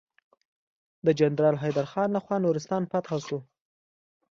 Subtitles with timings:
[1.05, 3.39] د جنرال حيدر خان لخوا نورستان فتحه شو.